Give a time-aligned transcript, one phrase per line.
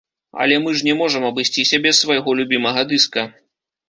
[0.43, 3.27] Але мы ж не можам абысціся без свайго любімага дыска.